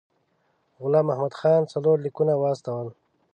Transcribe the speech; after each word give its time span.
غلام 0.81 1.05
محمد 1.09 1.33
خان 1.39 1.61
څلور 1.73 1.95
لیکونه 2.05 2.33
واستول. 2.37 2.87